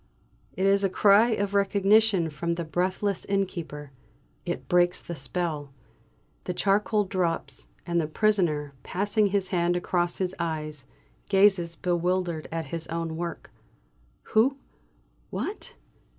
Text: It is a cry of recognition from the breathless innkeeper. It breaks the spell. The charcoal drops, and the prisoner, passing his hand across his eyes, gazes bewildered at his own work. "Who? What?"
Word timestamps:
It 0.53 0.65
is 0.65 0.83
a 0.83 0.89
cry 0.89 1.29
of 1.29 1.53
recognition 1.53 2.31
from 2.31 2.55
the 2.55 2.63
breathless 2.63 3.23
innkeeper. 3.25 3.91
It 4.47 4.67
breaks 4.67 4.99
the 4.99 5.13
spell. 5.13 5.71
The 6.45 6.55
charcoal 6.55 7.03
drops, 7.03 7.67
and 7.85 8.01
the 8.01 8.07
prisoner, 8.07 8.73
passing 8.81 9.27
his 9.27 9.49
hand 9.49 9.75
across 9.77 10.17
his 10.17 10.33
eyes, 10.39 10.85
gazes 11.29 11.75
bewildered 11.75 12.47
at 12.51 12.65
his 12.73 12.87
own 12.87 13.15
work. 13.15 13.51
"Who? 14.33 14.57
What?" 15.29 15.75